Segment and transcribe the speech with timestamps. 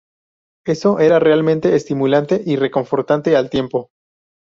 [0.65, 3.91] Eso era realmente estimulante y reconfortante al tiempo.